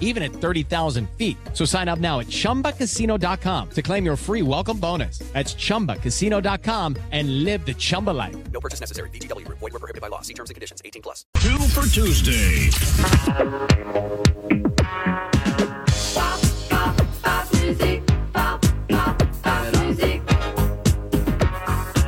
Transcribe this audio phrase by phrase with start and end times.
[0.00, 1.36] even at 30,000 feet.
[1.52, 5.18] So sign up now at chumbacasino.com to claim your free welcome bonus.
[5.32, 8.36] That's chumbacasino.com and live the Chumba life.
[8.52, 9.10] No purchase necessary.
[9.10, 9.58] VGW Group.
[9.58, 10.22] Void were prohibited by law.
[10.22, 10.82] See terms and conditions.
[10.84, 11.24] 18 plus.
[11.34, 12.70] Two for Tuesday.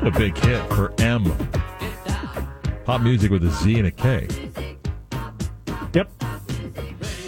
[0.03, 1.25] A big hit for M.
[2.85, 4.27] Pop music with a Z and a K.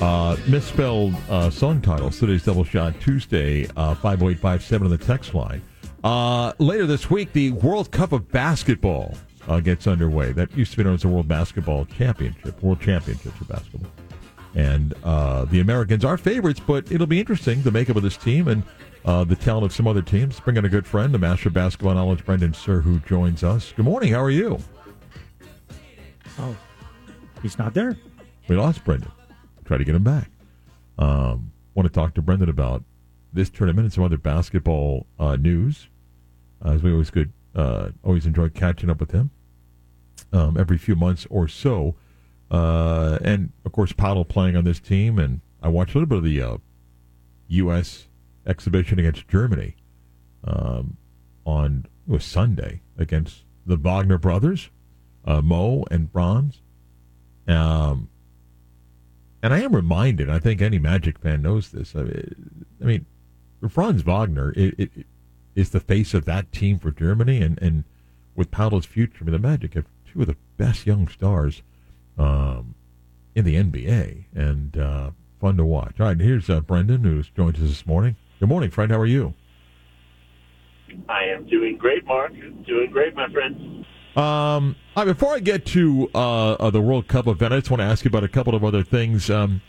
[0.02, 2.11] Uh, misspelled uh, song title.
[2.11, 5.62] Today's Double Shot Tuesday, uh, 50857 on the text line.
[6.02, 9.15] Uh, later this week, the World Cup of Basketball
[9.47, 10.33] uh, gets underway.
[10.33, 13.92] That used to be known as the World Basketball Championship, World Championships of Basketball.
[14.56, 18.48] And uh, the Americans are favorites, but it'll be interesting the makeup of this team
[18.48, 18.64] and
[19.05, 20.41] uh, the talent of some other teams.
[20.41, 23.73] Bring in a good friend, the master of basketball knowledge, Brendan Suhr, who joins us.
[23.77, 24.14] Good morning.
[24.14, 24.58] How are you?
[26.41, 26.56] Oh,
[27.41, 27.97] he's not there.
[28.48, 29.12] We lost Brendan.
[29.64, 30.30] Try to get him back.
[30.98, 32.84] Um, want to talk to Brendan about
[33.32, 35.88] this tournament and some other basketball uh, news,
[36.64, 37.32] as we always could.
[37.55, 39.30] Uh, always enjoy catching up with him
[40.33, 41.94] um, every few months or so.
[42.50, 46.18] Uh, and of course, Paolo playing on this team, and I watched a little bit
[46.18, 46.56] of the uh,
[47.48, 48.06] U.S.
[48.46, 49.77] exhibition against Germany
[50.44, 50.96] um,
[51.44, 54.70] on was Sunday against the Wagner brothers,
[55.24, 56.60] uh, Mo and Franz.
[57.46, 58.08] Um,
[59.43, 61.95] and I am reminded, I think any Magic fan knows this.
[61.97, 63.07] I mean, I mean
[63.69, 65.07] Franz Wagner it, it, it
[65.55, 67.85] is the face of that team for Germany, and, and
[68.35, 71.63] with Paolo's future, I mean, the Magic have two of the best young stars
[72.19, 72.75] um,
[73.35, 76.01] in the NBA, and uh, fun to watch.
[76.01, 78.17] All right, here's uh, Brendan, who's joined us this morning.
[78.41, 78.91] Good morning, friend.
[78.91, 79.35] How are you?
[81.08, 82.33] I am doing great, Mark.
[82.67, 83.71] Doing great, my friend.
[84.17, 87.80] Um, right, before I get to uh, uh, the World Cup event, I just want
[87.80, 89.30] to ask you about a couple of other things.
[89.30, 89.62] Um,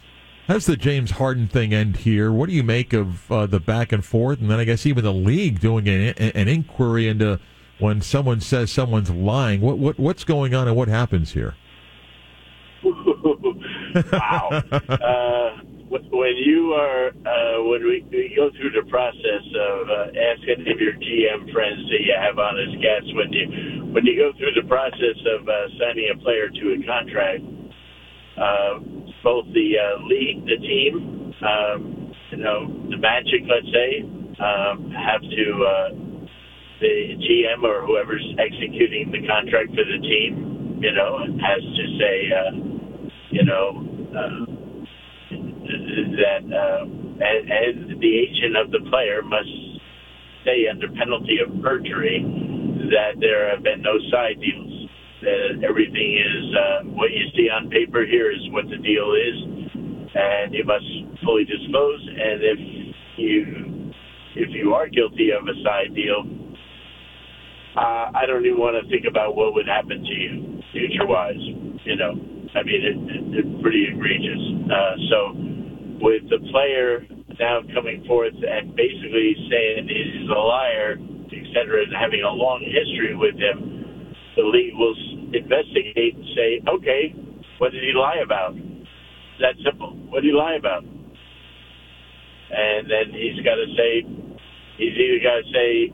[0.47, 2.31] how's the James Harden thing end here?
[2.31, 5.03] What do you make of uh, the back and forth, and then I guess even
[5.03, 7.39] the league doing an, an inquiry into
[7.79, 9.61] when someone says someone's lying?
[9.61, 11.55] What what what's going on and what happens here?
[12.83, 14.61] wow.
[16.01, 20.79] When you are uh, when we, we go through the process of uh, asking of
[20.81, 23.45] your GM friends that you have on as guests, when you
[23.93, 27.45] when you go through the process of uh, signing a player to a contract,
[28.41, 28.81] uh,
[29.21, 34.01] both the uh, league, the team, um, you know, the Magic, let's say,
[34.41, 35.89] um, have to uh,
[36.81, 42.15] the GM or whoever's executing the contract for the team, you know, has to say,
[42.33, 42.51] uh,
[43.29, 43.85] you know.
[44.09, 44.62] Uh,
[46.17, 49.49] that uh, and the agent of the player must
[50.45, 52.23] say under penalty of perjury
[52.91, 54.71] that there have been no side deals.
[55.21, 59.37] That everything is uh, what you see on paper here is what the deal is,
[60.13, 60.83] and you must
[61.23, 62.01] fully disclose.
[62.03, 62.59] And if
[63.15, 63.93] you
[64.35, 66.27] if you are guilty of a side deal,
[67.77, 71.39] uh, I don't even want to think about what would happen to you future wise.
[71.85, 72.11] You know,
[72.53, 74.43] I mean, it, it, it's pretty egregious.
[74.67, 75.17] Uh, so
[76.01, 77.05] with the player
[77.39, 80.97] now coming forth and basically saying he's a liar,
[81.31, 84.95] et cetera, and having a long history with him, the league will
[85.33, 87.13] investigate and say, okay,
[87.57, 88.55] what did he lie about?
[89.39, 89.95] That simple.
[90.09, 90.83] What did he lie about?
[92.53, 94.05] And then he's got to say,
[94.77, 95.93] he's either got to say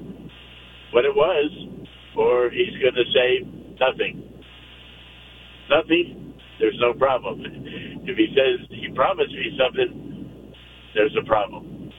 [0.92, 1.52] what it was,
[2.18, 3.48] or he's going to say
[3.80, 4.28] nothing.
[5.70, 7.44] Nothing, there's no problem.
[8.04, 10.54] If he says he promised me something,
[10.96, 11.92] there's a problem.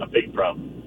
[0.00, 0.82] A big problem.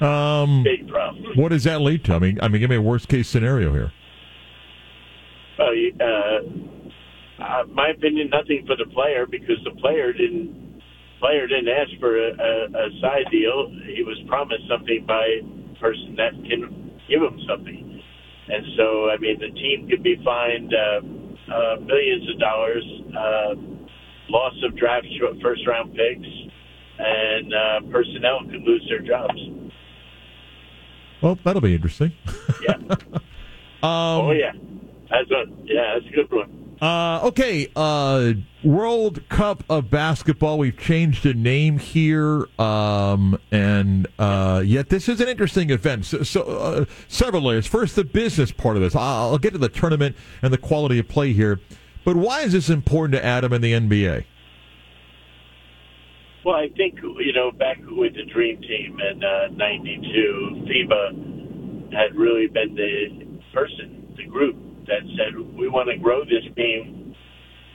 [0.00, 1.24] Um, Big problem.
[1.36, 2.14] what does that lead to?
[2.14, 3.92] I mean, I mean, give me a worst case scenario here.
[5.56, 10.82] Well, uh, uh, my opinion, nothing for the player because the player didn't
[11.20, 13.70] player didn't ask for a, a, a side deal.
[13.86, 18.02] He was promised something by a person that can give him something,
[18.48, 21.00] and so I mean the team could be fined uh,
[21.52, 22.84] uh, millions of dollars,
[23.16, 23.54] uh,
[24.28, 25.06] loss of draft
[25.42, 26.28] first round picks,
[26.98, 29.38] and uh, personnel could lose their jobs.
[31.20, 32.12] Well, that'll be interesting.
[32.66, 32.76] Yeah.
[33.82, 33.90] Um,
[34.24, 34.52] oh yeah,
[35.10, 36.63] that's a yeah, that's a good one.
[36.80, 38.32] Uh, okay, uh,
[38.62, 40.58] World Cup of Basketball.
[40.58, 46.04] We've changed the name here, um, and uh, yet this is an interesting event.
[46.04, 47.66] So, so uh, several layers.
[47.66, 48.96] First, the business part of this.
[48.96, 51.60] I'll, I'll get to the tournament and the quality of play here,
[52.04, 54.24] but why is this important to Adam and the NBA?
[56.44, 62.14] Well, I think you know back with the Dream Team in uh, '92, FIBA had
[62.16, 64.56] really been the person, the group
[64.86, 67.14] that said we want to grow this game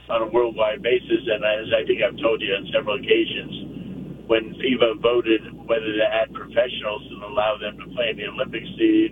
[0.09, 1.21] on a worldwide basis.
[1.29, 6.05] And as I think I've told you on several occasions, when FIBA voted whether to
[6.05, 9.09] add professionals and allow them to play in the Olympics, the,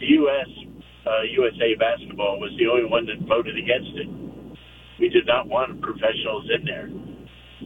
[0.00, 0.50] the U.S.
[1.06, 4.10] Uh, USA basketball was the only one that voted against it.
[4.98, 6.90] We did not want professionals in there.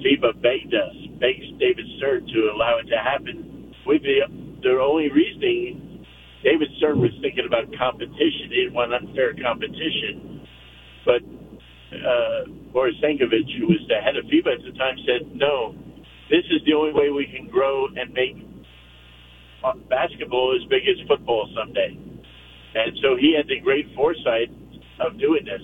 [0.04, 3.72] FIBA begged us, begged David Stern to allow it to happen.
[3.86, 4.28] With the,
[4.62, 5.87] their only reasoning,
[6.42, 8.50] David Stern was thinking about competition.
[8.50, 10.46] He didn't want unfair competition.
[11.04, 11.22] But
[11.94, 15.74] uh, Boris Stankovic, who was the head of FIBA at the time, said, no,
[16.30, 18.36] this is the only way we can grow and make
[19.64, 21.96] uh, basketball as big as football someday.
[22.74, 24.52] And so he had the great foresight
[25.00, 25.62] of doing this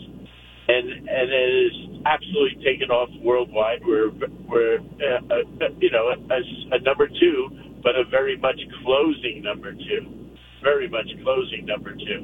[0.68, 3.80] and and it is absolutely taken off worldwide.
[3.84, 4.10] We're
[4.48, 7.48] we're uh, uh, you know a, a number two,
[7.82, 10.23] but a very much closing number two,
[10.64, 12.20] very much closing number two,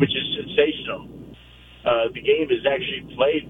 [0.00, 1.06] which is sensational.
[1.84, 3.44] Uh, the game is actually played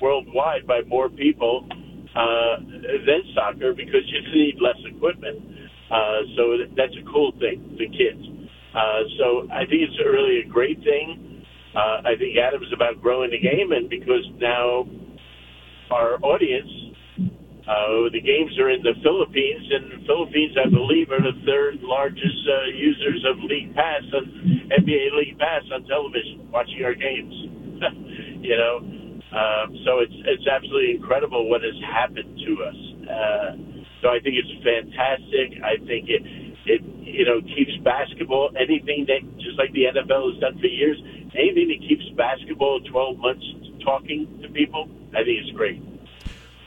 [0.00, 1.66] worldwide by more people
[2.14, 2.62] uh,
[3.04, 5.42] than soccer because you need less equipment.
[5.90, 8.22] Uh, so that's a cool thing for kids.
[8.74, 11.42] Uh, so I think it's really a great thing.
[11.74, 14.86] Uh, I think Adams about growing the game, and because now
[15.90, 16.70] our audience,
[17.64, 21.80] uh, the games are in the Philippines, and the Philippines, I believe, are the third
[21.80, 24.24] largest uh, users of League Pass on
[24.68, 27.32] NBA League Pass on television, watching our games.
[28.44, 28.84] you know,
[29.32, 32.78] um, so it's it's absolutely incredible what has happened to us.
[33.08, 33.50] Uh,
[34.04, 35.56] so I think it's fantastic.
[35.64, 36.22] I think it
[36.68, 41.00] it you know keeps basketball anything that just like the NFL has done for years
[41.34, 43.44] anything that keeps basketball 12 months
[43.84, 45.82] talking to people, I think it's great.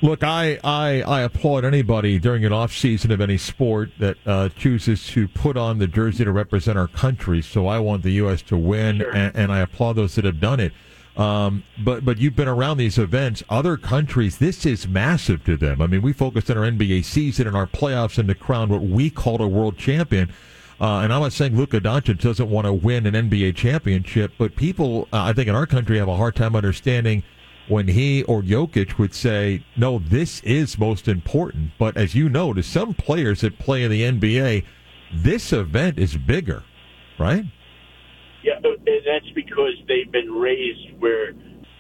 [0.02, 4.50] Look, I, I, I applaud anybody during an off season of any sport that uh,
[4.50, 7.42] chooses to put on the jersey to represent our country.
[7.42, 8.44] So I want the U.S.
[8.44, 9.16] to win, Sure.
[9.16, 10.72] and, and I applaud those that have done it.
[11.20, 13.44] Um, but but you've been around these events.
[13.50, 15.82] Other countries, this is massive to them.
[15.82, 18.84] I mean, we focused on our NBA season and our playoffs and to crown what
[18.84, 20.30] we called a world champion.
[20.80, 24.56] Uh, and I'm not saying Luka Doncic doesn't want to win an NBA championship, but
[24.56, 27.24] people, uh, I think, in our country have a hard time understanding
[27.68, 32.54] when he or Jokic would say, "No, this is most important." But as you know,
[32.54, 34.64] to some players that play in the NBA,
[35.14, 36.64] this event is bigger,
[37.18, 37.46] right?
[38.44, 41.34] Yeah, and that's because they've been raised where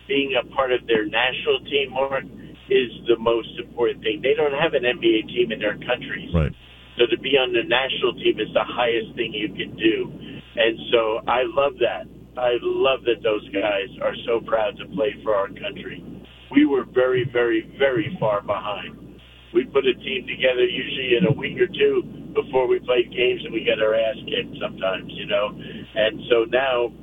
[0.07, 2.23] being a part of their national team, Mark,
[2.69, 4.21] is the most important thing.
[4.21, 6.33] They don't have an NBA team in their countries.
[6.33, 6.51] Right.
[6.97, 10.11] So to be on the national team is the highest thing you can do.
[10.55, 12.07] And so I love that.
[12.37, 16.05] I love that those guys are so proud to play for our country.
[16.51, 19.19] We were very, very, very far behind.
[19.53, 22.03] We put a team together usually in a week or two
[22.35, 25.49] before we played games and we get our ass kicked sometimes, you know.
[25.49, 26.93] And so now,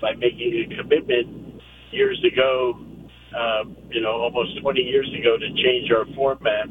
[0.00, 2.80] by making a commitment years ago,
[3.36, 6.68] uh, you know, almost 20 years ago to change our format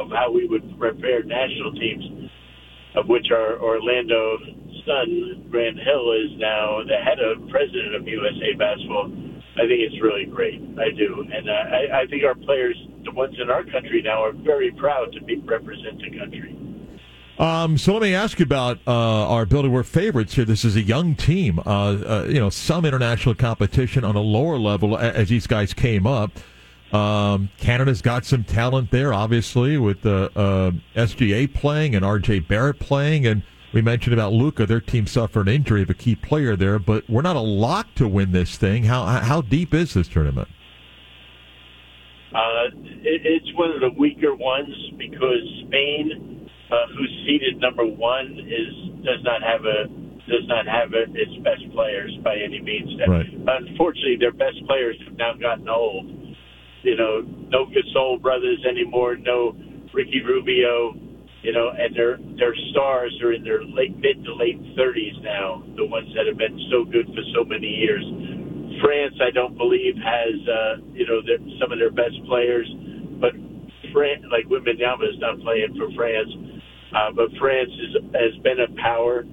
[0.00, 2.30] of how we would prepare national teams,
[2.96, 4.38] of which our Orlando
[4.86, 9.12] son, Grant Hill, is now the head of president of USA Basketball.
[9.56, 10.62] I think it's really great.
[10.78, 14.22] I do, and uh, I, I think our players, the ones in our country now,
[14.22, 16.56] are very proud to be represent the country.
[17.38, 19.68] Um, so let me ask you about uh, our ability.
[19.68, 20.44] We're favorites here.
[20.44, 21.58] This is a young team.
[21.58, 26.06] Uh, uh, you know, some international competition on a lower level as these guys came
[26.06, 26.32] up.
[26.92, 30.30] Um, Canada's got some talent there, obviously, with uh,
[30.94, 33.26] SGA playing and RJ Barrett playing.
[33.26, 33.42] And
[33.72, 34.66] we mentioned about Luka.
[34.66, 37.94] Their team suffered an injury of a key player there, but we're not a lock
[37.96, 38.84] to win this thing.
[38.84, 40.48] How how deep is this tournament?
[42.34, 42.68] Uh,
[43.02, 49.04] it, it's one of the weaker ones because Spain, uh, who's seeded number one, is
[49.04, 49.86] does not have a
[50.28, 52.90] does not have a, its best players by any means.
[53.06, 53.26] Right.
[53.32, 56.06] Unfortunately, their best players have now gotten old.
[56.82, 59.56] You know, no Gasol brothers anymore, no
[59.92, 60.94] Ricky Rubio.
[61.46, 65.62] You know, and their their stars are in their late mid to late thirties now.
[65.78, 68.02] The ones that have been so good for so many years.
[68.82, 72.66] France, I don't believe, has uh, you know their, some of their best players,
[73.22, 73.30] but
[73.94, 76.34] France, like Wembanyama, is not playing for France.
[76.90, 79.24] Uh, but France is, has been a power,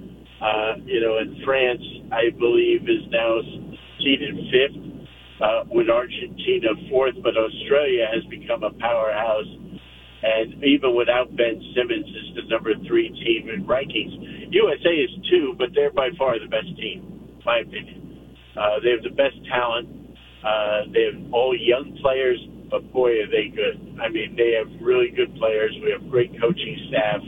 [0.42, 3.42] uh, you know, and France, I believe, is now
[3.98, 4.78] seeded fifth
[5.40, 9.50] uh, with Argentina fourth, but Australia has become a powerhouse.
[10.24, 14.48] And even without Ben Simmons, is the number three team in rankings.
[14.50, 18.32] USA is two, but they're by far the best team, in my opinion.
[18.56, 19.86] Uh, they have the best talent.
[20.40, 22.40] Uh, they have all young players,
[22.70, 23.76] but boy, are they good.
[24.00, 25.76] I mean, they have really good players.
[25.84, 27.20] We have great coaching staff.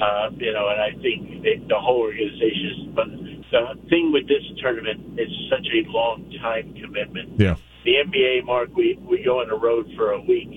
[0.00, 2.94] Uh, you know, and I think they, the whole organization is.
[2.96, 3.06] But
[3.52, 7.38] the thing with this tournament is such a long time commitment.
[7.38, 7.56] Yeah.
[7.84, 10.50] The NBA, Mark, we we go on the road for a week,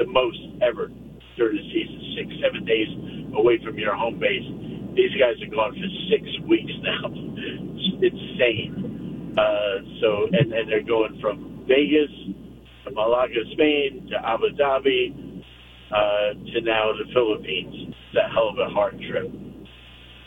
[0.00, 0.90] the most ever
[1.36, 2.88] during the season, six seven days
[3.36, 4.48] away from your home base.
[4.96, 7.12] These guys are gone for six weeks now.
[7.12, 9.34] It's insane.
[9.36, 12.10] Uh, so, and, they're going from Vegas
[12.84, 15.44] to Malaga, Spain, to Abu Dhabi,
[15.92, 17.94] uh, to now the Philippines.
[17.94, 19.30] It's a hell of a hard trip.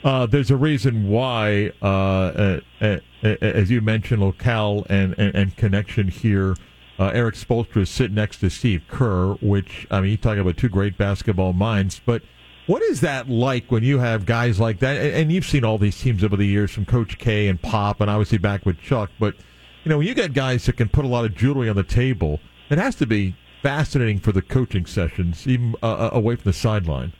[0.03, 2.97] Uh, there's a reason why, uh, uh, uh,
[3.41, 6.55] as you mentioned, locale and, and, and connection here.
[7.00, 10.57] Uh, Erik Spoelstra is sitting next to Steve Kerr, which, I mean, you're talking about
[10.57, 12.00] two great basketball minds.
[12.05, 12.21] But
[12.67, 14.97] what is that like when you have guys like that?
[14.97, 18.00] And, and you've seen all these teams over the years from Coach K and Pop,
[18.00, 19.09] and obviously back with Chuck.
[19.19, 19.35] But,
[19.83, 21.83] you know, when you get guys that can put a lot of jewelry on the
[21.83, 26.43] table, it has to be fascinating for the coaching sessions, even uh, uh away from
[26.43, 27.13] the sideline.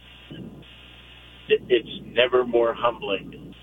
[1.48, 3.56] it's never more humbling.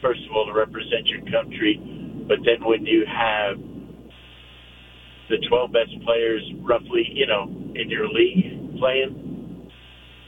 [0.00, 1.80] First of all, to represent your country,
[2.26, 3.56] but then when you have
[5.32, 9.32] the 12 best players roughly, you know, in your league playing,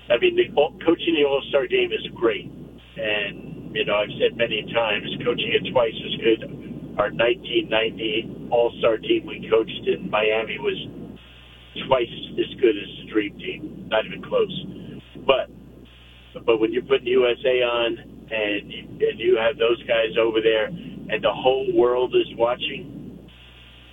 [0.08, 0.48] I mean, the
[0.84, 5.52] coaching the All Star game is great, and you know, I've said many times, coaching
[5.52, 6.40] it twice is good.
[7.00, 10.76] Our 1990 All Star team we coached in Miami was
[11.88, 14.52] twice as good as the Dream Team, not even close.
[15.26, 15.48] But
[16.44, 17.98] but when you're putting USA on
[18.30, 23.28] and and you have those guys over there and the whole world is watching,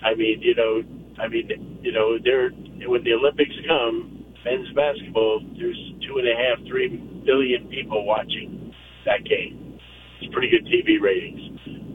[0.04, 0.82] I mean, you know,
[1.20, 2.50] I mean, you know, they're
[2.88, 6.88] when the Olympics come, men's basketball, there's two and a half, three
[7.24, 9.78] billion people watching that game.
[10.20, 11.42] It's pretty good TV ratings,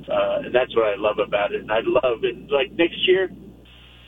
[0.08, 1.62] uh, and that's what I love about it.
[1.62, 2.36] And I love it.
[2.52, 3.30] Like next year,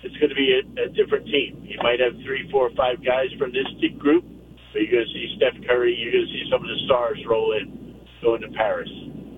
[0.03, 1.59] it's going to be a, a different team.
[1.63, 3.67] You might have three, four, five guys from this
[3.99, 4.23] group,
[4.71, 5.95] but you're going to see Steph Curry.
[5.95, 8.91] You're going to see some of the stars roll in, going to Paris,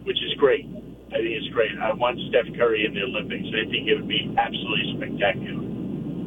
[0.05, 0.65] which is great.
[1.11, 1.75] I think it's great.
[1.75, 3.43] I want Steph Curry in the Olympics.
[3.51, 5.40] I think it would be absolutely spectacular.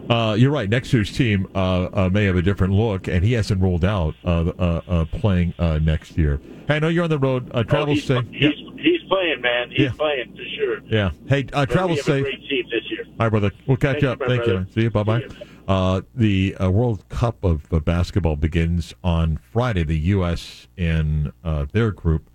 [0.09, 0.69] Uh, you're right.
[0.69, 4.15] Next year's team uh, uh, may have a different look, and he hasn't ruled out
[4.25, 6.41] uh, uh, uh, playing uh, next year.
[6.69, 7.51] Hey, I know you're on the road.
[7.55, 8.25] Uh, travel oh, he's, safe.
[8.31, 9.71] he's, he's playing, man.
[9.71, 9.93] He's Yeah.
[9.97, 10.81] playing for sure.
[10.87, 11.11] Yeah.
[11.27, 12.25] Hey, uh, travel safe.
[12.25, 13.05] great team this year.
[13.07, 13.51] All right, brother.
[13.67, 14.21] We'll catch Thank you, up.
[14.21, 14.67] my Thank you.
[14.75, 14.91] See you.
[14.91, 15.19] Bye bye.
[15.21, 15.29] You.
[15.67, 19.85] Uh, the uh, World Cup of uh, basketball begins on Friday.
[19.85, 20.69] The U.S.
[20.77, 22.29] in uh, their group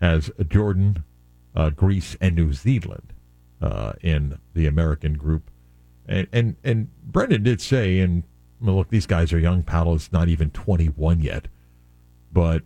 [0.00, 1.04] has Jordan,
[1.54, 3.12] uh, Greece, and New Zealand
[3.60, 5.50] uh, in the American group.
[6.10, 8.24] And and and Brendan did say, and
[8.60, 9.62] look, these guys are young.
[9.62, 11.46] Paolo is not even 21 yet,
[12.32, 12.62] but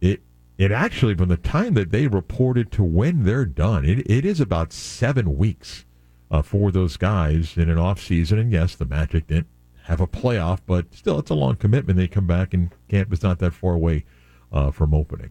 [0.00, 0.22] it
[0.56, 4.40] it actually from the time that they reported to when they're done, it, it is
[4.40, 5.84] about seven weeks
[6.30, 8.38] uh, for those guys in an off season.
[8.38, 9.48] And yes, the Magic didn't
[9.82, 11.98] have a playoff, but still, it's a long commitment.
[11.98, 14.04] They come back, and camp is not that far away
[14.52, 15.30] uh, from opening.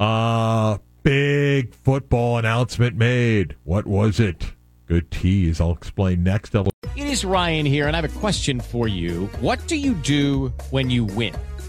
[0.00, 3.54] Uh, big football announcement made.
[3.64, 4.52] What was it?
[4.88, 5.60] Good tease.
[5.60, 6.54] I'll explain next.
[6.54, 6.66] It
[6.96, 9.26] is Ryan here, and I have a question for you.
[9.40, 11.34] What do you do when you win?